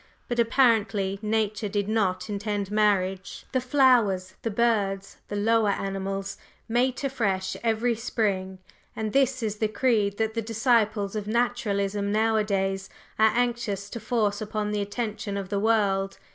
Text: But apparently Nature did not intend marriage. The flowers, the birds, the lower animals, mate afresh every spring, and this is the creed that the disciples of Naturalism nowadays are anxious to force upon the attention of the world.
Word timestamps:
But 0.27 0.39
apparently 0.39 1.19
Nature 1.21 1.69
did 1.69 1.87
not 1.87 2.27
intend 2.27 2.71
marriage. 2.71 3.45
The 3.51 3.61
flowers, 3.61 4.33
the 4.41 4.49
birds, 4.49 5.17
the 5.27 5.35
lower 5.35 5.69
animals, 5.69 6.37
mate 6.67 7.03
afresh 7.03 7.55
every 7.63 7.93
spring, 7.93 8.57
and 8.95 9.13
this 9.13 9.43
is 9.43 9.57
the 9.57 9.67
creed 9.67 10.17
that 10.17 10.33
the 10.33 10.41
disciples 10.41 11.15
of 11.15 11.27
Naturalism 11.27 12.11
nowadays 12.11 12.89
are 13.19 13.31
anxious 13.35 13.91
to 13.91 13.99
force 13.99 14.41
upon 14.41 14.71
the 14.71 14.81
attention 14.81 15.37
of 15.37 15.49
the 15.49 15.59
world. 15.59 16.17